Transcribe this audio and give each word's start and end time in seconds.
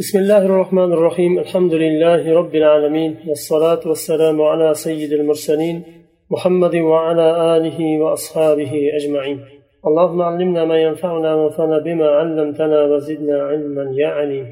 بسم 0.00 0.18
الله 0.18 0.42
الرحمن 0.44 0.92
الرحيم 0.92 1.38
الحمد 1.38 1.74
لله 1.74 2.34
رب 2.34 2.54
العالمين 2.54 3.16
والصلاة 3.28 3.80
والسلام 3.86 4.42
على 4.42 4.74
سيد 4.74 5.12
المرسلين 5.12 5.82
محمد 6.30 6.74
وعلى 6.74 7.56
آله 7.56 7.98
وأصحابه 8.02 8.72
أجمعين 8.98 9.38
اللهم 9.86 10.22
علمنا 10.22 10.64
ما 10.64 10.78
ينفعنا 10.82 11.34
وانفعنا 11.34 11.78
بما 11.78 12.08
علمتنا 12.10 12.84
وزدنا 12.84 13.42
علما 13.42 13.84
يا 14.02 14.08
عليم 14.08 14.46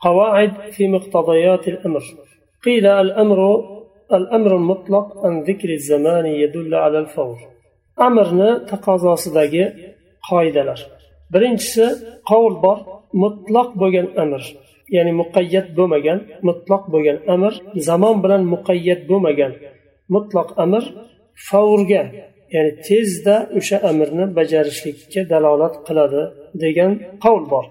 قواعد 0.00 0.52
في 0.72 0.88
مقتضيات 0.88 1.68
الأمر 1.68 2.02
قيل 2.64 2.86
الأمر 2.86 3.38
الأمر 4.12 4.56
المطلق 4.56 5.06
عن 5.24 5.42
ذكر 5.42 5.68
الزمان 5.68 6.26
يدل 6.26 6.74
على 6.74 6.98
الفور 6.98 7.36
أمرنا 8.00 8.58
تقاضى 8.58 9.16
صدقي 9.16 9.64
qoidalar. 10.30 10.80
Birinchisi 11.32 11.86
qovul 12.30 12.54
bor 12.64 12.78
mutloq 13.22 13.68
bo'lgan 13.80 14.08
amr. 14.22 14.42
ya'ni 14.95 15.11
muqayyat 15.21 15.67
bo'lmagan 15.77 16.19
mutloq 16.47 16.83
bo'lgan 16.93 17.17
amr 17.35 17.53
zamon 17.89 18.15
bilan 18.23 18.41
muqayyat 18.53 19.01
bo'lmagan 19.09 19.51
mutloq 20.15 20.49
amr 20.63 20.83
favrga 21.47 22.03
ya'ni 22.55 22.71
tezda 22.87 23.35
o'sha 23.57 23.77
amrni 23.91 24.25
bajarishlikka 24.37 25.21
dalolat 25.31 25.75
qiladi 25.87 26.21
degan 26.63 26.91
qavl 27.23 27.43
bor 27.53 27.65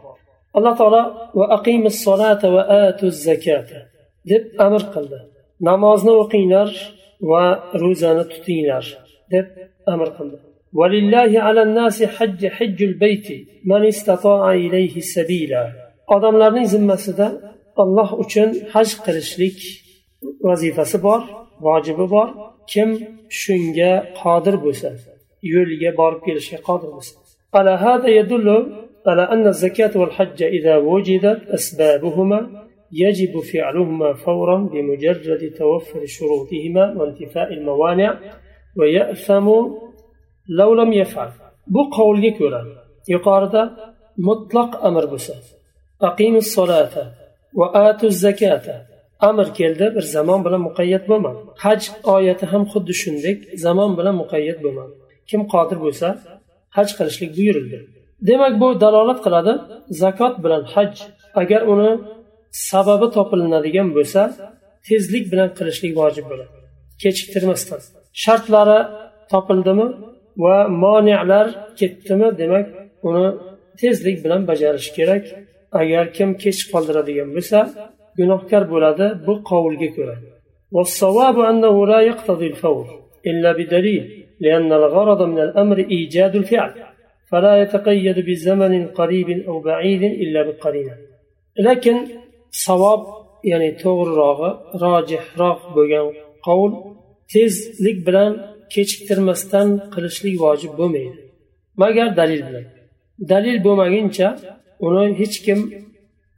alloh 0.56 0.74
taolo 0.80 1.02
va 1.38 1.46
aqimis 1.58 1.96
solata 2.06 2.48
va 2.54 2.62
atuz 2.86 3.14
zakata 3.28 3.78
deb 4.30 4.42
amr 4.66 4.82
qildi 4.94 5.18
namozni 5.68 6.12
o'qinglar 6.22 6.70
va 7.30 7.44
ro'zani 7.82 8.24
tutinglar 8.32 8.84
deb 9.34 9.46
amr 9.94 10.10
qildi 10.18 10.38
ولله 10.78 11.30
على 11.46 11.62
الناس 11.62 11.98
حج 12.16 12.46
حج 12.46 12.78
البيت 12.82 13.28
من 13.70 13.82
استطاع 13.92 14.52
إليه 14.52 15.00
سبيلا 15.00 15.81
odamlarning 16.14 16.66
zimmasida 16.74 17.26
olloh 17.82 18.10
uchun 18.22 18.48
haj 18.74 18.88
qilishlik 19.04 19.58
vazifasi 20.48 20.98
bor 21.06 21.20
vojibi 21.66 22.06
bor 22.14 22.28
kim 22.72 22.88
shunga 23.40 23.92
qodir 24.20 24.56
bo'lsa 24.64 24.88
yo'liga 25.54 25.90
borib 26.00 26.20
kelishga 26.26 26.58
qodir 26.68 26.90
bo'lsa 26.96 27.14
على 27.58 27.74
هذا 27.86 28.08
يدل 28.20 28.48
على 29.10 29.24
أن 29.34 29.44
الزكاة 29.54 29.92
والحج 30.00 30.38
إذا 30.56 30.74
وجدت 30.90 31.40
أسبابهما 31.56 32.40
يجب 33.04 33.32
فعلهما 33.50 34.10
فورا 34.24 34.56
بمجرد 34.72 35.42
توفر 35.60 36.00
شروطهما 36.16 36.84
وانتفاء 36.98 37.48
الموانع 37.58 38.10
ويأثم 38.78 39.46
لو 40.48 40.70
لم 40.80 40.90
يفعل 41.02 41.30
bu 41.74 41.82
qavlga 41.96 42.30
ko'ra 42.40 42.60
yuqorida 43.14 43.62
mutloq 44.28 44.70
amr 44.88 45.04
bo'lsa 45.12 45.34
aqimus 46.09 46.47
solata 46.55 47.03
va 47.59 47.67
atuz 47.87 48.13
zakata 48.25 48.75
amr 49.29 49.47
keldi 49.59 49.85
bir 49.95 50.05
zamon 50.15 50.39
bilan 50.45 50.61
muqayyat 50.67 51.03
bo'lmadi. 51.11 51.39
Haj 51.63 51.81
oyati 52.15 52.45
ham 52.51 52.63
xuddi 52.71 52.93
shunday 53.01 53.35
zamon 53.65 53.91
bilan 53.99 54.15
muqayyat 54.21 54.59
bo'lmadi. 54.65 54.93
Kim 55.29 55.41
qodir 55.53 55.77
bo'lsa 55.85 56.07
haj 56.77 56.89
qilishlik 56.97 57.31
buyurildi. 57.37 57.77
Demak 58.29 58.53
bu 58.61 58.67
dalolat 58.83 59.19
qiladi 59.25 59.53
zakot 60.03 60.33
bilan 60.43 60.63
haj. 60.73 60.91
Agar 61.41 61.61
uni 61.73 61.91
sababi 62.69 63.07
topilinadigan 63.17 63.89
bo'lsa 63.97 64.21
tezlik 64.87 65.25
bilan 65.31 65.49
qilishlik 65.57 65.93
vojib 65.99 66.25
bo'ladi. 66.31 66.53
Kechiktirmasdan. 67.01 67.81
Shartlari 68.23 68.79
topildimi 69.31 69.87
va 70.43 70.57
moniyalar 70.83 71.47
ketdimi 71.79 72.29
demak 72.41 72.65
uni 73.07 73.27
tezlik 73.81 74.17
bilan 74.23 74.41
bajarish 74.49 74.89
kerak. 74.97 75.23
agar 75.80 76.04
kim 76.16 76.30
kech 76.42 76.60
qoldiradigan 76.72 77.28
bo'lsa 77.36 77.58
gunohkor 78.18 78.62
bo'ladi 78.72 79.06
bu 79.26 79.34
qovulga 79.50 79.90
ko'ra 79.98 80.16
والصواب 80.76 81.36
أنه 81.50 81.86
لا 81.92 82.00
يقتضي 82.10 82.46
الفور 82.52 82.86
إلا 83.30 83.50
بدليل 83.58 84.04
لأن 84.44 84.70
الغرض 84.80 85.20
من 85.32 85.40
الأمر 85.46 85.78
إيجاد 85.78 86.32
الفعل 86.36 86.72
فلا 87.30 87.62
يتقيد 87.62 88.16
بزمن 88.28 88.72
قريب 88.98 89.28
أو 89.48 89.60
بعيد 89.60 90.02
إلا 90.22 90.40
بقرينة 90.48 90.94
لكن 91.66 91.96
صواب 92.66 93.00
يعني 93.50 93.68
تور 93.82 94.08
راجح 94.84 95.22
راق 95.38 95.60
بوغان 95.74 96.12
قول 96.48 96.72
tezlik 97.32 97.98
bilan 98.06 98.32
kechiktirmasdan 98.74 99.68
qilishlik 99.94 100.34
vojib 100.44 100.72
bo'lmaydi 100.80 101.18
magar 101.82 102.08
dalil 102.20 102.40
bilan 102.48 102.66
dalil 103.32 103.56
bo'lmaguncha 103.66 104.28
uni 104.87 105.05
hech 105.19 105.37
kim 105.45 105.59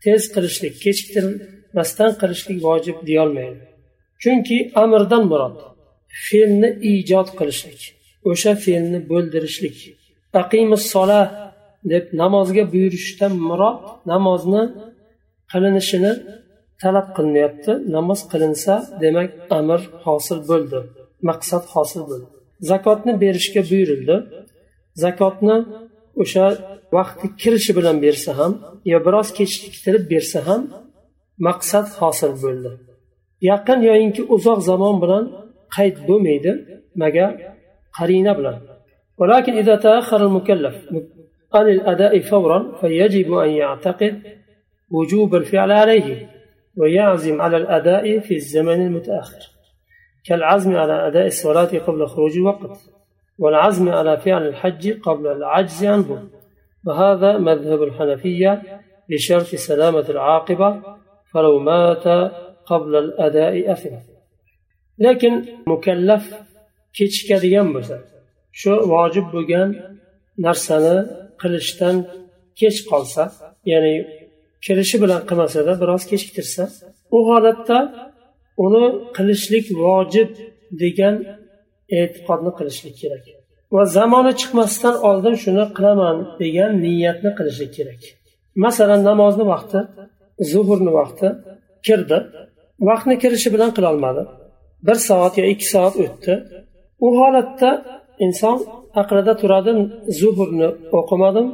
tez 0.03 0.22
qilishlik 0.33 0.73
kechiktirmasdan 0.83 2.11
qilishlik 2.22 2.57
vojib 2.67 2.97
deyolmaydi. 3.09 3.63
Chunki 4.22 4.57
amrdan 4.83 5.23
murod 5.31 5.56
fe'lni 6.25 6.69
ijod 6.94 7.28
qilishlik 7.39 7.81
o'sha 8.29 8.51
fe'lni 8.66 9.00
bo'ldirishlik. 9.11 9.78
Aqimus 10.41 10.84
sola 10.94 11.22
deb 11.91 12.05
namozga 12.22 12.63
buyurishdan 12.73 13.34
murod 13.50 13.79
namozni 14.11 14.63
qilinishini 15.51 16.13
talab 16.81 17.07
qilinyapti 17.16 17.72
namoz 17.95 18.19
qilinsa 18.31 18.73
demak 19.03 19.29
amr 19.59 19.79
hosil 20.05 20.39
bo'ldi 20.50 20.79
maqsad 21.29 21.63
hosil 21.73 22.01
bo'ldi. 22.09 22.28
Zakotni 22.72 23.13
berishga 23.23 23.61
buyurildi. 23.72 24.16
Zakotni 25.03 25.57
o'sha 26.22 26.44
vaqti 26.96 27.26
kirishi 27.41 27.72
bilan 27.78 27.96
bersa 28.04 28.30
ham 28.38 28.52
yo 28.92 28.98
biroz 29.06 29.28
kechiktirib 29.38 30.04
bersa 30.12 30.38
ham 30.48 30.60
maqsad 31.46 31.86
hosil 32.00 32.32
bo'ldi 32.42 32.70
yaqin 33.50 33.78
yoyinki 33.88 34.22
uzoq 34.34 34.58
zamon 34.70 34.96
bilan 35.02 35.24
qayd 35.76 35.96
bo'lmaydi 36.08 36.52
magar 37.02 37.30
qarina 37.98 38.34
bilan 38.41 38.58
ولكن 39.20 39.52
إذا 39.62 39.76
تأخر 39.76 40.26
المكلف 40.26 40.76
عن 41.54 41.66
الأداء 41.76 42.20
فورا 42.20 42.58
فيجب 42.80 43.32
أن 43.32 43.50
يعتقد 43.50 44.22
وجوب 44.91 45.34
الفعل 45.34 45.70
عليه 45.72 46.28
ويعزم 46.76 47.41
على 47.41 47.56
الأداء 47.56 48.18
في 48.18 48.34
الزمن 48.34 48.86
المتأخر 48.86 49.42
كالعزم 50.26 50.76
على 50.76 51.06
أداء 51.08 51.26
الصلاة 51.26 51.78
قبل 51.86 52.06
خروج 52.06 52.36
الوقت 52.36 52.78
والعزم 53.38 53.88
على 53.88 54.16
فعل 54.16 54.46
الحج 54.46 55.00
قبل 55.00 55.26
العجز 55.26 55.84
عنه 55.84 56.28
وهذا 56.86 57.38
مذهب 57.38 57.82
الحنفية 57.82 58.52
بشرط 59.08 59.50
سلامة 59.54 60.06
العاقبة 60.08 60.82
فلو 61.32 61.58
مات 61.58 62.06
قبل 62.66 62.96
الأداء 62.96 63.72
أثم 63.72 63.94
لكن 64.98 65.44
مكلف 65.66 66.24
kechikadigan 66.98 67.68
bo'lsa 67.74 67.96
shu 68.60 68.72
vojib 68.92 69.26
bo'lgan 69.34 69.68
narsani 70.46 70.96
qilishdan 71.41 71.96
kech 72.60 72.78
qolsa 72.91 73.22
ya'ni 73.72 73.94
kirishi 74.64 74.96
bilan 75.02 75.20
qilmasada 75.28 75.72
biroz 75.82 76.02
kechiktirsa 76.10 76.64
u 77.16 77.18
holatda 77.28 77.78
uni 78.64 78.84
qilishlik 79.16 79.66
vojib 79.84 80.30
degan 80.82 81.14
e'tiqodni 82.00 82.51
qilishlik 82.57 82.96
kerak. 83.01 83.25
Va 83.75 83.84
zamoni 83.97 84.34
chiqmasdan 84.40 84.96
oldin 85.09 85.35
shuni 85.44 85.66
qilaman 85.78 86.18
degan 86.41 86.72
niyatni 86.84 87.31
qilishlik 87.38 87.72
kerak. 87.78 88.01
Masalan 88.63 89.01
namozni 89.09 89.46
vaqti 89.53 89.79
zuhurni 90.51 90.91
vaqti 91.00 91.28
kirdi. 91.88 92.18
Vaqtni 92.90 93.16
kirishi 93.23 93.50
bilan 93.56 93.72
qilolmadi 93.78 94.23
bir 94.88 94.97
soat 95.07 95.34
yo 95.40 95.46
ikki 95.53 95.68
soat 95.73 95.96
o'tdi. 96.06 96.34
U 97.06 97.07
holatda 97.19 97.69
inson 98.25 98.57
aqlida 99.02 99.34
turadi 99.41 99.72
zuhurni 100.19 100.69
o'qimadim. 101.00 101.47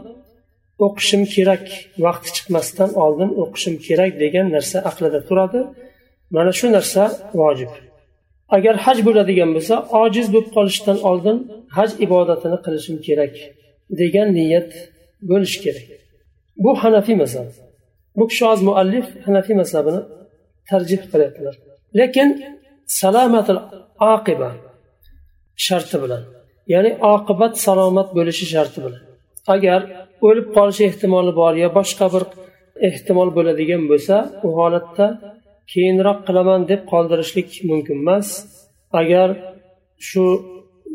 O'qishim 0.85 1.23
kerak 1.33 1.65
vaqti 2.05 2.29
chiqmasdan 2.35 2.89
oldin 3.03 3.29
o'qishim 3.43 3.75
kerak 3.87 4.11
degan 4.23 4.47
narsa 4.55 4.77
aqlida 4.89 5.19
turadi. 5.29 5.59
Mana 6.35 6.51
shu 6.59 6.67
narsa 6.77 7.03
vojib. 7.41 7.71
Agar 8.55 8.75
haj 8.85 8.97
bo'ladigan 9.07 9.49
bo'lsa 9.55 9.75
ojiz 10.03 10.27
bo'lib 10.33 10.49
qolishdan 10.57 10.97
oldin 11.09 11.37
haj 11.77 11.89
ibodatini 12.05 12.57
qilishim 12.65 12.97
kerak 13.07 13.33
degan 14.01 14.27
niyat 14.37 14.69
bo'lishi 15.29 15.59
kerak. 15.65 15.87
Bu 16.63 16.71
hanafiy 16.83 17.15
mazhab. 17.23 17.49
Bu 18.17 18.23
kishi 18.31 18.43
hozir 18.49 18.63
muallif 18.69 19.07
hanafiy 19.27 19.55
mazhabini 19.61 20.01
tarjih 20.69 21.01
qilyaptilar. 21.11 21.55
Lekin 21.99 22.29
salomatil 22.99 23.59
oqiba 24.13 24.49
sharti 25.65 25.97
bilan 26.03 26.23
ya'ni 26.73 26.91
oqibat 27.13 27.53
salomat 27.65 28.09
bo'lishi 28.17 28.45
sharti 28.53 28.79
bilan 28.85 29.03
agar 29.55 29.79
o'lib 30.27 30.47
qolish 30.57 30.81
ehtimoli 30.89 31.31
bor 31.41 31.53
yo 31.63 31.69
boshqa 31.79 32.05
bir 32.13 32.23
ehtimol 32.89 33.29
bo'ladigan 33.37 33.83
bo'lsa 33.91 34.15
u 34.45 34.47
holatda 34.57 35.05
keyinroq 35.72 36.18
qilaman 36.26 36.60
deb 36.70 36.80
qoldirishlik 36.92 37.48
mumkin 37.70 37.96
emas 38.04 38.28
agar 39.00 39.28
shu 40.08 40.24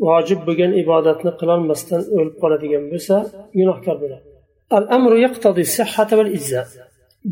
vojib 0.06 0.40
bo'lgan 0.48 0.72
ibodatni 0.82 1.32
qilolmasdan 1.40 2.02
o'lib 2.16 2.36
qoladigan 2.42 2.84
bo'lsa 2.92 3.16
gunohkor 3.58 3.96
bo'ladi 4.02 4.26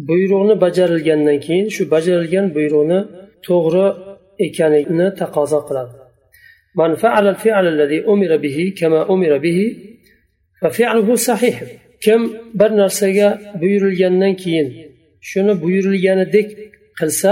buyruqni 0.08 0.55
bajarilgandan 0.64 1.38
keyin 1.47 1.67
shu 1.76 1.82
bajarilgan 1.94 2.47
buyruqni 2.56 3.00
to'g'ri 3.47 3.87
ekanini 4.47 5.08
taqozo 5.20 5.61
qiladi 5.69 5.94
من 6.81 6.94
فعل 7.02 7.25
الفعل 7.35 7.64
الذي 7.75 7.99
أمر 8.12 8.37
به 8.44 8.58
كما 8.79 9.00
أمر 9.14 9.32
به 9.38 9.58
ففعله 10.61 11.08
صحيح 11.31 11.56
kim 12.00 12.20
bir 12.55 12.70
narsaga 12.70 13.41
buyurilgandan 13.61 14.35
keyin 14.35 14.69
shuni 15.20 15.62
buyurilganidek 15.62 16.49
qilsa 17.00 17.31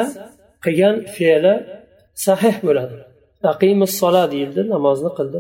qilgan 0.64 0.96
fe'li 1.16 1.54
sahih 2.26 2.56
bo'ladi. 2.68 2.98
Aqimussola 3.54 4.24
deyildi 4.34 4.62
namozni 4.74 5.12
qildi. 5.18 5.40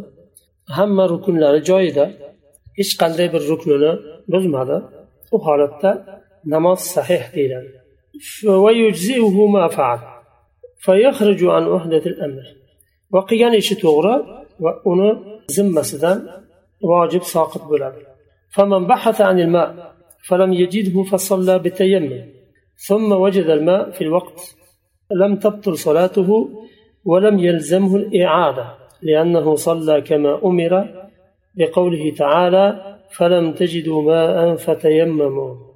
Hamma 0.77 1.05
rukunlari 1.13 1.59
joyida 1.69 2.05
hech 2.77 2.91
qanday 3.01 3.27
bir 3.33 3.41
ruknini 3.51 3.91
buzmadi. 4.33 4.77
U 5.35 5.37
holatda 5.45 5.91
namoz 6.53 6.79
sahih 6.95 7.23
deyiladi. 7.35 7.71
Va 13.13 13.21
qilgan 13.29 13.53
ishi 13.61 13.75
to'g'ri 13.83 14.15
va 14.63 14.71
uni 14.91 15.09
zimmasidan 15.55 16.17
vojib 16.91 17.23
soqit 17.33 17.63
bo'ladi. 17.71 17.99
فمن 22.86 23.08
بحث 23.08 23.12
عن 23.12 23.12
الماء 23.12 23.12
فلم 23.12 23.12
يجده 23.12 23.12
فصلى 23.12 23.12
بتيمم 23.12 23.12
ثم 23.12 23.12
وجد 23.12 23.50
الماء 23.50 23.90
في 23.90 24.04
الوقت 24.04 24.56
لم 25.10 25.36
تبطل 25.36 25.78
صلاته 25.78 26.48
ولم 27.04 27.38
يلزمه 27.38 27.96
الإعادة 27.96 28.74
لأنه 29.02 29.54
صلى 29.54 30.00
كما 30.00 30.40
أمر 30.44 30.88
بقوله 31.54 32.10
تعالى 32.10 32.96
فلم 33.10 33.52
تجدوا 33.52 34.02
ماء 34.02 34.56
فتيمموا 34.56 35.68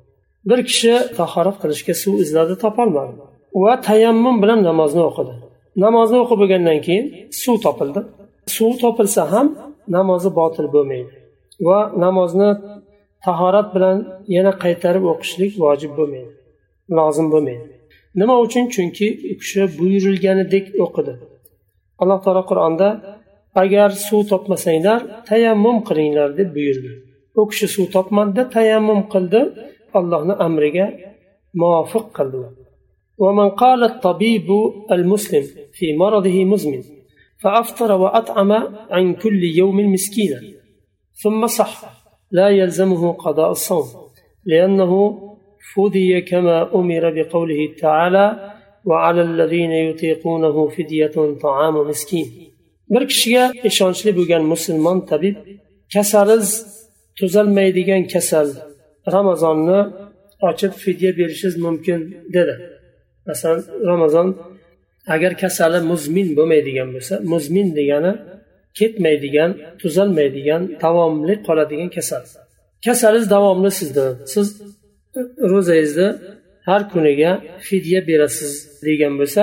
bir 0.44 0.64
kishi 0.64 0.98
tahorat 1.16 1.56
qilishga 1.62 1.94
suv 1.94 2.14
izladi 2.20 2.58
topolmadi 2.58 3.12
va 3.54 3.80
tayammum 3.80 4.42
bilan 4.42 4.62
namozni 4.62 5.02
o'qidi 5.10 5.34
namozni 5.76 6.18
o'qib 6.22 6.38
bo'lgandan 6.42 6.78
keyin 6.86 7.06
suv 7.42 7.56
topildi 7.64 8.00
suv 8.46 8.72
topilsa 8.82 9.22
ham 9.32 9.46
namozi 9.88 10.30
botil 10.40 10.66
bo'lmaydi 10.74 11.12
va 11.60 11.92
namozni 11.96 12.50
tahorat 13.26 13.74
bilan 13.74 13.96
yana 14.36 14.52
qaytarib 14.64 15.04
o'qishlik 15.12 15.52
vojib 15.64 15.92
bo'lmaydi 15.98 16.32
lozim 16.98 17.26
bo'lmaydi 17.32 17.66
nima 18.20 18.34
uchun 18.44 18.64
chunki 18.74 19.08
u 19.32 19.34
kishi 19.40 19.62
buyurilganidek 19.78 20.64
o'qidi 20.84 21.14
alloh 22.02 22.18
taolo 22.24 22.42
qur'onda 22.50 22.88
agar 23.62 23.90
suv 24.06 24.20
topmasanglar 24.32 25.00
tayammum 25.30 25.76
qilinglar 25.88 26.28
deb 26.38 26.48
buyurdi 26.56 26.90
u 27.40 27.42
kishi 27.50 27.66
suv 27.74 27.86
topmadida 27.96 28.42
tayammum 28.56 29.00
qildi 29.12 29.40
allohni 29.98 30.34
amriga 30.46 30.86
muvofiq 31.60 32.06
qildi 32.18 32.42
ومن 33.22 33.48
قال 33.62 33.80
الطبيب 33.84 34.48
المسلم 34.96 35.44
في 35.72 35.86
مرضه 35.96 36.44
مزمن 36.44 36.82
فأفطر 37.42 37.92
وأطعم 37.92 38.52
عن 38.90 39.14
كل 39.14 39.44
يوم 39.44 39.92
مسكينا 39.92 40.40
ثم 41.22 41.46
صح 41.46 41.72
لا 42.30 42.48
يلزمه 42.48 43.12
قضاء 43.12 43.50
الصوم 43.50 43.86
لأنه 44.44 44.92
فدي 45.74 46.20
كما 46.20 46.74
أمر 46.78 47.04
بقوله 47.16 47.60
تعالى 47.84 48.26
وعلى 48.84 49.22
الذين 49.22 49.72
يطيقونه 49.88 50.68
فدية 50.68 51.16
طعام 51.42 51.74
مسكين 51.88 52.52
bir 52.92 53.02
kishiga 53.08 53.44
ishonchli 53.68 54.10
bo'lgan 54.18 54.42
musulmon 54.52 54.98
tabib 55.10 55.36
kasaliz 55.94 56.46
tuzalmaydigan 57.18 58.02
kasal 58.14 58.48
ramazonni 59.14 59.80
ochib 60.48 60.72
fidya 60.84 61.10
berishingiz 61.18 61.56
mumkin 61.66 62.00
dedi 62.34 62.54
masalan 63.26 63.64
ramazon 63.90 64.28
agar 65.14 65.32
kasali 65.42 65.78
muzmin 65.92 66.28
bo'lmaydigan 66.38 66.88
bo'lsa 66.94 67.14
muzmin 67.32 67.68
degani 67.78 68.12
ketmaydigan 68.78 69.50
tuzalmaydigan 69.82 70.62
davomli 70.82 71.34
qoladigan 71.46 71.90
kasal 71.96 72.22
kasalingiz 72.86 73.28
davomli 73.34 73.70
sizda 73.80 74.04
siz 74.32 74.46
ro'zangizni 75.51 76.07
har 76.67 76.81
kuniga 76.91 77.31
fidya 77.67 77.99
berasiz 78.09 78.53
degan 78.87 79.13
bo'lsa 79.19 79.41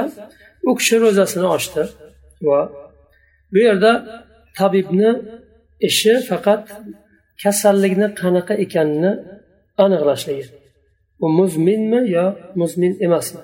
u 0.68 0.70
kishi 0.78 0.96
ro'zasini 1.04 1.46
ochdi 1.56 1.82
va 2.48 2.60
bu 3.52 3.58
yerda 3.66 3.92
tabibni 4.58 5.10
ishi 5.88 6.12
faqat 6.30 6.62
kasallikni 7.42 8.08
qanaqa 8.20 8.54
ekanini 8.64 9.12
aniqlashligi 9.84 10.46
u 11.24 11.28
muzminmi 11.28 12.00
yo 12.16 12.26
muzmin 12.54 12.92
emasmi? 13.06 13.40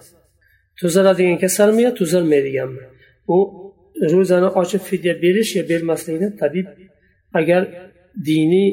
Tuzaladigan 0.80 1.38
kasalmi 1.44 1.82
yo 1.82 1.94
tuzalmaydiganmi? 2.00 2.84
U 3.34 3.38
ro'zani 4.12 4.48
ochib 4.60 4.82
fidya 4.90 5.14
berish 5.22 5.50
yo 5.58 5.62
bermaslikni 5.70 6.28
tabib 6.40 6.66
agar 7.40 7.62
diniy 8.28 8.68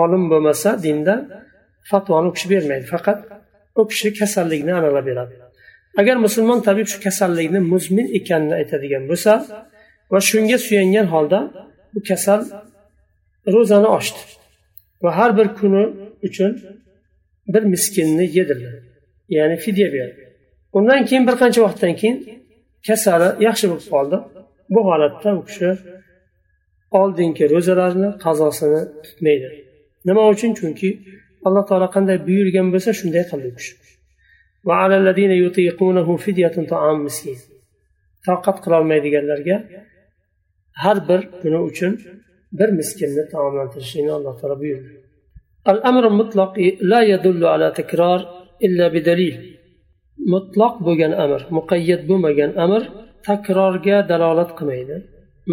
olim 0.00 0.24
bo'lmasa 0.30 0.70
dinda 0.84 1.14
fatvoni 1.90 2.26
u 2.30 2.32
kishi 2.36 2.48
bermaydi. 2.54 2.84
Faqat 2.94 3.18
u 3.80 3.82
kishi 3.90 4.08
kasallikni 4.20 4.72
aniqlab 4.78 5.06
beradi. 5.10 5.34
Agar 6.00 6.16
musulmon 6.26 6.60
tabib 6.68 6.86
shu 6.92 6.98
kasallikni 7.06 7.60
muzmin 7.72 8.06
ekanini 8.18 8.54
aytadigan 8.60 9.04
bo'lsa 9.10 9.32
va 10.12 10.18
shunga 10.28 10.58
suyangan 10.66 11.06
holda 11.14 11.38
bu 11.94 12.00
kasal 12.08 12.40
ro'zani 13.54 13.88
ochdi 13.98 14.22
va 15.02 15.10
har 15.18 15.30
bir 15.38 15.48
kuni 15.58 15.84
uchun 16.28 16.52
bir 17.52 17.62
miskinni 17.72 18.26
yedirdi. 18.38 18.70
Ya'ni 19.36 19.56
fidya 19.56 19.88
berdi. 19.92 20.22
Undan 20.72 21.04
keyin 21.08 21.24
bir 21.28 21.36
qancha 21.42 21.60
vaqtdan 21.66 21.94
keyin 22.00 22.16
kasali 22.86 23.28
yaxshi 23.46 23.66
bo'lib 23.70 23.86
qoldi. 23.94 24.16
Bu 24.74 24.80
holatda 24.88 25.30
u 25.40 25.42
kishi 25.48 25.70
oldingi 27.00 27.44
ro'zalarni 27.54 28.08
qazosini 28.24 28.80
tutmaydi. 29.04 29.48
Nima 30.08 30.22
uchun? 30.34 30.50
Chunki 30.58 30.88
alloh 31.47 31.63
taolo 31.69 31.87
qanday 31.95 32.17
buyurgan 32.27 32.67
bo'lsa 32.73 32.89
shunday 32.99 33.23
qildi 33.31 33.47
u 33.51 33.53
kishi 33.59 33.73
toqat 38.27 38.57
qilolmaydiganlarga 38.63 39.57
har 40.83 40.97
bir 41.09 41.21
kuni 41.41 41.59
uchun 41.69 41.91
bir 42.59 42.69
miskinni 42.79 43.23
taomlantirishlikni 43.33 44.13
alloh 44.19 44.33
taolo 44.41 44.57
buyurdi 44.63 44.91
الأمر 45.73 46.03
المطلق 46.11 46.53
لا 46.91 47.01
يدل 47.13 47.41
على 47.53 47.67
تكرار 47.79 48.19
إلا 48.65 48.85
بدليل 48.95 49.35
مطلق 50.33 50.73
بوغان 50.85 51.13
أمر 51.25 51.41
مقيد 51.57 52.01
بوغان 52.09 52.51
أمر 52.65 52.83
takrorga 53.27 53.97
dalolat 54.09 54.51
qilmaydi 54.57 54.95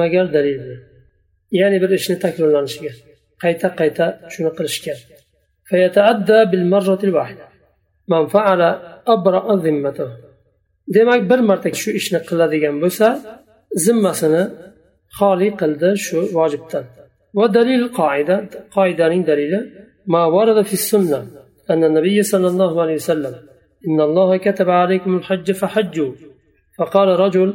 magar 0.01 0.27
dalil 0.37 0.57
bilan 0.63 0.81
ya'ni 1.61 1.79
bir 5.72 5.78
ishni 5.78 6.02
takrorlanishiga 6.06 6.10
qayta 6.10 6.14
qayta 6.14 6.46
shuni 6.46 6.64
qilishga 9.84 10.08
demak 10.96 11.22
bir 11.30 11.40
marta 11.40 11.70
shu 11.82 11.90
ishni 12.00 12.20
qiladigan 12.30 12.76
bo'lsa 12.84 13.08
zimmasini 13.86 14.44
xoli 15.18 15.50
qildi 15.62 15.90
shu 16.06 16.18
vojibdan 16.38 16.86
va 17.38 17.46
dalil 17.54 17.84
qoida 18.00 18.36
qoidaning 18.76 19.24
dalili 19.32 19.62
ما 20.10 20.26
ورد 20.26 20.62
في 20.62 20.74
السنة 20.74 21.28
أن 21.70 21.84
النبي 21.84 22.24
صلى 22.24 22.48
الله 22.48 22.82
عليه 22.82 22.94
وسلم 22.94 23.36
إن 23.88 24.02
الله 24.02 24.38
كتب 24.38 24.70
عليكم 24.70 25.18
الحج 25.18 25.52
فحجوا 25.52 26.12
فقال 26.78 27.08
رجل 27.08 27.54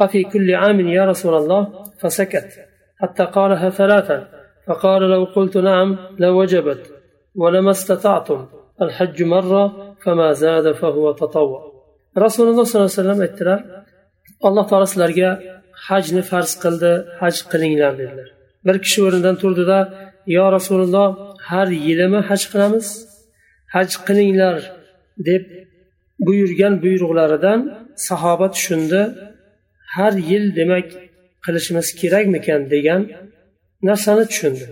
أفي 0.00 0.24
كل 0.24 0.54
عام 0.54 0.80
يا 0.80 1.04
رسول 1.04 1.34
الله 1.34 1.84
فسكت 2.00 2.48
حتى 3.00 3.24
قالها 3.24 3.70
ثلاثا 3.70 4.28
فقال 4.66 5.02
لو 5.02 5.24
قلت 5.24 5.56
نعم 5.56 5.96
لوجبت 6.18 6.95
ولما 7.35 7.71
استطعتم 7.71 8.39
الحج 8.81 9.23
مرة 9.23 9.63
فما 10.03 10.33
زاد 10.33 10.71
فهو 10.71 11.11
تطوع 11.11 11.61
رسول 12.17 12.47
الله 12.49 12.63
صلى 12.63 12.79
الله 12.79 12.91
عليه 12.91 13.01
وسلم 13.01 13.19
aytdilar 13.25 13.59
alloh 14.47 14.65
taolo 14.69 14.85
sizlarga 14.91 15.29
hajni 15.87 16.21
farz 16.31 16.51
qildi 16.63 16.91
haj 17.21 17.35
qilinglar 17.51 17.91
dedilar 18.01 18.29
bir 18.65 18.75
kishi 18.85 18.99
o'rnidan 19.05 19.35
turdida 19.41 19.79
yo 20.37 20.45
rasululloh 20.57 21.07
har 21.49 21.67
yilimi 21.87 22.19
haj 22.29 22.41
qilamiz 22.51 22.87
haj 23.75 23.89
qilinglar 24.07 24.57
deb 25.29 25.43
buyurgan 26.25 26.73
buyruqlaridan 26.83 27.59
sahoba 28.07 28.47
tushundi 28.55 29.01
har 29.95 30.13
yil 30.29 30.45
demak 30.59 30.87
qilishimiz 31.45 31.87
kerakmikan 32.01 32.61
degan 32.73 33.01
narsani 33.89 34.23
tushundi 34.31 34.65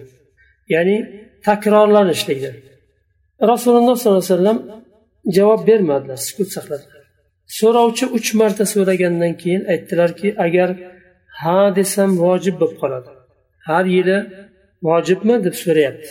ya'ni 0.73 0.97
takrorlanishligi 1.48 2.50
rasululloh 3.50 3.96
sollallohu 4.02 4.24
alayhi 4.24 4.34
vasallam 4.34 4.58
javob 5.36 5.60
bermadilar 5.68 6.18
sukut 6.28 6.48
saqladilar. 6.56 7.02
So'rovchi 7.58 8.06
uch 8.16 8.28
marta 8.40 8.64
so'ragandan 8.74 9.32
keyin 9.42 9.62
aytdilarki 9.72 10.28
agar 10.46 10.68
ha 11.40 11.58
desam 11.78 12.10
vojib 12.24 12.54
bo'lib 12.60 12.76
qoladi. 12.82 13.10
Har 13.68 13.84
yili 13.96 14.18
vojibmi 14.88 15.36
deb 15.46 15.54
so'rayapti. 15.64 16.10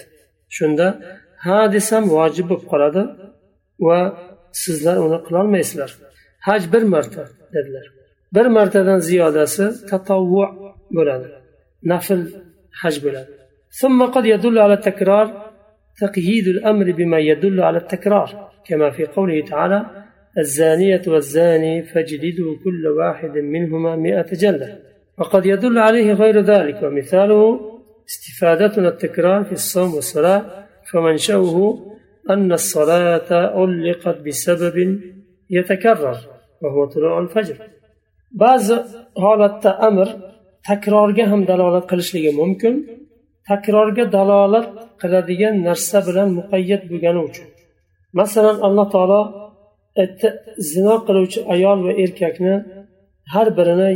Shunda 0.57 0.87
ha 1.45 1.59
desam 1.75 2.03
vojib 2.15 2.45
bo'lib 2.51 2.65
qoladi 2.71 3.03
va 3.87 3.99
sizlar 4.63 4.97
uni 5.05 5.19
qilolmaysizlar. 5.25 5.91
Haj 6.47 6.61
bir 6.73 6.83
marta 6.93 7.23
dedilar. 7.55 7.85
Bir 8.35 8.45
martadan 8.57 8.99
ziyodasi 9.09 9.65
tatovvu 9.89 10.45
bo'ladi. 10.95 11.27
Nafl 11.91 12.21
haj 12.81 12.95
bo'ladi. 13.05 13.31
ثم 13.81 13.99
قد 14.15 14.25
يدل 14.25 14.59
على 14.59 14.73
التكرار 14.73 15.27
تقييد 16.01 16.47
الأمر 16.47 16.91
بما 16.91 17.19
يدل 17.19 17.61
على 17.61 17.77
التكرار 17.77 18.29
كما 18.67 18.89
في 18.89 19.05
قوله 19.05 19.45
تعالى 19.45 19.85
الزانية 20.37 21.01
والزاني 21.07 21.83
فاجلدوا 21.83 22.55
كل 22.63 22.87
واحد 22.99 23.37
منهما 23.37 23.95
مئة 23.95 24.29
جلدة. 24.43 24.79
وقد 25.17 25.45
يدل 25.45 25.77
عليه 25.77 26.13
غير 26.13 26.39
ذلك 26.41 26.83
ومثاله 26.83 27.59
استفادتنا 28.09 28.87
التكرار 28.87 29.43
في 29.43 29.51
الصوم 29.51 29.93
والصلاة 29.95 30.41
فمنشأه 30.91 31.55
أن 32.29 32.51
الصلاة 32.51 33.29
علقت 33.31 34.17
بسبب 34.25 34.99
يتكرر 35.49 36.17
وهو 36.61 36.85
طلوع 36.85 37.19
الفجر. 37.19 37.57
ba'zi 38.41 38.75
holatda 39.23 39.71
amr 39.87 40.07
takrorga 40.67 41.25
ham 41.31 41.41
dalolat 41.49 41.85
qilishligi 41.91 42.31
mumkin 42.41 42.75
takrorga 43.49 44.05
dalolat 44.15 44.67
qiladigan 45.01 45.55
narsa 45.67 45.97
bilan 46.07 46.29
muqayyat 46.39 46.83
bo'lgani 46.91 47.21
uchun. 47.29 47.47
Masalan 48.19 48.57
alloh 48.67 48.87
taolo 48.95 49.21
aytdi 50.01 50.27
zino 50.71 50.95
qiluvchi 51.07 51.39
ayol 51.53 51.79
va 51.87 51.91
erkakni 52.03 52.55
har 53.33 53.47
birini 53.57 53.89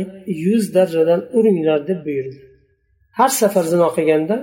yuz 0.44 0.64
darradan 0.76 1.20
uringlar 1.38 1.80
deb 1.88 2.00
buyurdi. 2.06 2.38
Har 3.18 3.30
safar 3.40 3.64
zino 3.72 3.88
qilganda 3.96 4.36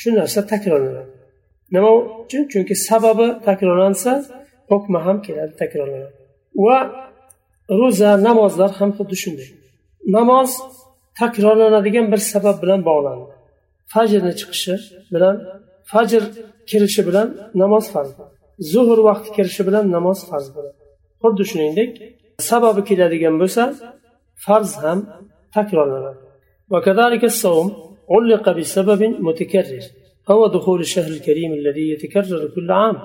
shu 0.00 0.08
narsa 0.18 0.40
takrorlanadi. 0.52 1.12
Nima 1.74 1.90
uchun? 2.22 2.42
Chunki 2.52 2.74
sababi 2.88 3.26
takrorlansa 3.48 4.12
hukmi 4.70 4.98
ham 5.06 5.16
keladi 5.26 5.54
takrorlanadi. 5.62 6.14
Va 6.64 6.78
ro'za 7.80 8.10
namozlar 8.26 8.70
ham 8.78 8.90
xuddi 8.98 9.16
shunday. 9.22 9.48
Namoz 10.16 10.50
takrorlanadigan 11.20 12.06
bir 12.12 12.20
sabab 12.32 12.56
bilan 12.62 12.80
bog'landi 12.90 13.34
fajrni 13.93 14.33
chiqishi 14.39 14.75
bilan 15.13 15.35
fajr 15.91 16.23
kirishi 16.69 17.01
bilan 17.07 17.27
namoz 17.61 17.85
farz 17.93 18.11
zuhr 18.73 18.99
vaqti 19.09 19.29
kirishi 19.37 19.63
bilan 19.67 19.85
namoz 19.95 20.19
farz 20.29 20.47
bo'ladi 20.55 20.79
xuddi 21.21 21.43
shuningdek 21.51 21.89
sababi 22.49 22.81
keladigan 22.89 23.35
bo'lsa 23.41 23.63
farz 24.45 24.71
ham 24.83 24.99
takrorlanadi 25.55 26.29
وكذلك 26.73 27.23
الصوم 27.23 27.67
علق 28.13 28.45
بسبب 28.57 29.01
متكرر 29.27 29.83
هو 30.31 30.47
دخول 30.47 30.79
الشهر 30.79 31.11
الكريم 31.17 31.51
الذي 31.53 31.85
يتكرر 31.93 32.41
كل 32.55 32.71
عام 32.71 32.97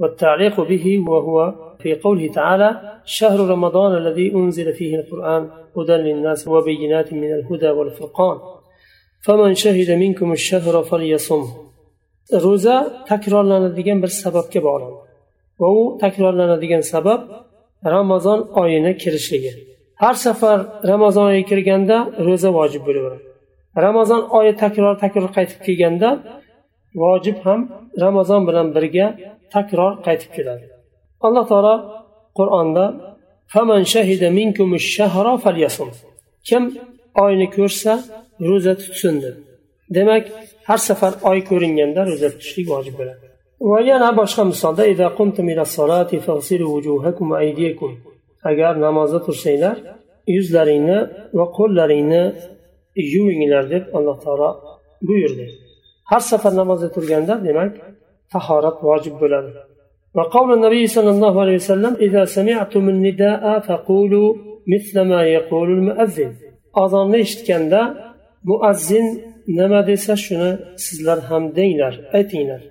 والتعليق 0.00 0.60
به 0.60 1.04
وهو 1.08 1.54
في 1.82 1.94
قوله 1.94 2.32
تعالى 2.32 3.00
شهر 3.04 3.40
رمضان 3.54 3.96
الذي 3.96 4.34
أنزل 4.34 4.72
فيه 4.72 4.92
القرآن 5.00 5.50
هدى 5.76 5.92
للناس 5.92 6.48
وبينات 6.48 7.12
من 7.12 7.32
الهدى 7.38 7.70
والفرقان 7.70 8.38
ro'za 12.45 12.77
takrorlanadigan 13.09 13.99
bir 14.03 14.11
sababga 14.23 14.59
bog'landi 14.67 15.01
va 15.61 15.67
u 15.79 15.81
takrorlanadigan 16.03 16.83
sabab 16.93 17.21
ramazon 17.95 18.39
oyini 18.61 18.91
kirishligi. 19.01 19.53
Har 20.01 20.15
safar 20.25 20.59
ramazon 20.91 21.25
oyi 21.31 21.43
kirganda 21.51 21.97
ro'za 22.27 22.49
vojib 22.57 22.83
bo'laveradi. 22.87 23.25
Ramazon 23.85 24.21
oyi 24.37 24.51
takror 24.63 24.93
takror 25.03 25.29
qaytib 25.37 25.59
kelganda 25.67 26.09
vojib 27.03 27.37
ham 27.45 27.59
ramazon 28.03 28.41
bilan 28.47 28.67
birga 28.75 29.07
takror 29.55 29.91
qaytib 30.05 30.31
keladi. 30.35 30.65
Alloh 31.25 31.45
taolo 31.51 31.75
qur'onda 32.37 32.85
kim 36.47 36.63
oyni 37.25 37.47
ko'rsa 37.57 37.93
ro'za 38.48 38.74
tutsin 38.82 39.14
dedi 39.24 39.40
demak 39.96 40.24
har 40.68 40.80
safar 40.88 41.12
oy 41.30 41.38
ko'ringanda 41.50 42.00
ro'za 42.10 42.28
tutishlik 42.34 42.66
vojib 42.74 42.94
bo'ladi 43.00 43.24
va 43.70 43.78
yana 43.90 44.08
boshqa 44.20 44.42
misolda 44.52 44.82
agar 48.50 48.72
namozda 48.86 49.18
tursanglar 49.26 49.76
yuzlaringni 50.36 50.98
va 51.38 51.46
qo'llaringni 51.58 52.24
yuvinglar 53.14 53.64
deb 53.74 53.84
alloh 53.96 54.16
taolo 54.24 54.50
buyurdi 55.08 55.46
har 56.10 56.22
safar 56.30 56.52
namozda 56.60 56.88
turganda 56.96 57.34
demak 57.48 57.72
tahorat 58.34 58.76
vojib 58.88 59.16
bo'ladi 59.24 59.52
وقول 60.18 60.48
النبي 60.56 60.86
صلى 60.96 61.10
الله 61.10 61.34
عليه 61.42 61.56
وسلم 61.62 61.92
إذا 62.06 62.22
سمعتم 62.24 62.84
النداء 62.94 63.60
فقولوا 63.68 64.28
مثل 64.72 65.00
ما 65.00 65.20
يقول 65.36 65.68
المؤذن 65.78 66.30
أظن 66.82 67.12
eshitganda 67.22 67.82
muazzin 68.49 69.07
nima 69.59 69.79
desa 69.89 70.13
shuni 70.25 70.51
sizlar 70.85 71.19
ham 71.29 71.43
denglar 71.57 71.93
aytinglar 72.17 72.61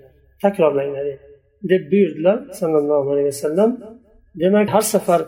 takrorlanglar 0.42 1.06
deb 1.70 1.82
buyurdilar 1.92 2.38
sallallohu 2.60 3.08
alayhi 3.14 3.30
vasallam 3.34 3.70
demak 4.42 4.68
har 4.74 4.84
safar 4.94 5.20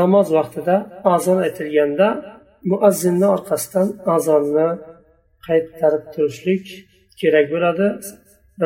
namoz 0.00 0.28
vaqtida 0.38 0.76
azon 1.14 1.38
aytilganda 1.46 2.08
muazzinni 2.70 3.26
orqasidan 3.36 3.88
azonni 4.16 4.68
qaytarib 5.46 6.04
turishlik 6.14 6.64
kerak 7.20 7.46
bo'ladi 7.54 7.86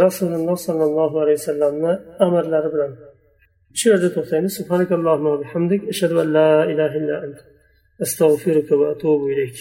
rasululloh 0.04 0.56
sollallohu 0.66 1.16
alayhi 1.22 1.38
vasallamni 1.40 1.92
amrlari 2.26 2.68
bilan. 2.74 2.92
Shu 3.78 3.86
yerda 3.92 4.08
to'xtaymiz. 4.16 4.52
Subhanakallohumma 4.60 5.34
bihamdik. 5.42 5.80
Ashhadu 5.92 6.14
an 6.22 6.28
la 6.38 6.50
ilaha 6.72 6.94
illa 7.00 7.16
ant. 7.24 7.38
Astag'firuka 8.04 8.74
va 8.80 8.86
atubu 8.94 9.24
ilayk. 9.32 9.58